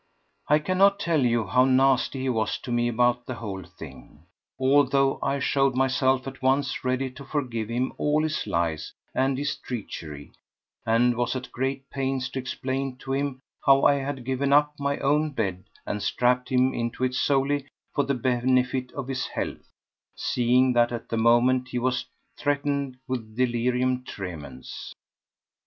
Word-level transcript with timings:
I 0.47 0.57
cannot 0.57 0.99
tell 0.99 1.23
you 1.23 1.45
how 1.45 1.63
nasty 1.63 2.21
he 2.21 2.29
was 2.29 2.57
to 2.63 2.71
me 2.71 2.87
about 2.87 3.27
the 3.27 3.35
whole 3.35 3.61
thing, 3.63 4.23
although 4.59 5.19
I 5.21 5.37
showed 5.37 5.75
myself 5.75 6.25
at 6.25 6.41
once 6.41 6.83
ready 6.83 7.11
to 7.11 7.23
forgive 7.23 7.69
him 7.69 7.93
all 7.99 8.23
his 8.23 8.47
lies 8.47 8.93
and 9.13 9.37
his 9.37 9.55
treachery, 9.57 10.31
and 10.87 11.15
was 11.15 11.35
at 11.35 11.51
great 11.51 11.87
pains 11.91 12.31
to 12.31 12.39
explain 12.39 12.97
to 12.97 13.13
him 13.13 13.41
how 13.63 13.83
I 13.85 13.93
had 13.93 14.25
given 14.25 14.51
up 14.51 14.73
my 14.79 14.97
own 14.97 15.33
bed 15.33 15.65
and 15.85 16.01
strapped 16.01 16.49
him 16.49 16.73
into 16.73 17.03
it 17.03 17.13
solely 17.13 17.67
for 17.93 18.03
the 18.03 18.15
benefit 18.15 18.91
of 18.93 19.07
his 19.07 19.27
health, 19.27 19.71
seeing 20.15 20.73
that 20.73 20.91
at 20.91 21.09
the 21.09 21.17
moment 21.17 21.67
he 21.67 21.77
was 21.77 22.07
threatened 22.39 22.97
with 23.07 23.35
delirium 23.37 24.03
tremens. 24.03 24.93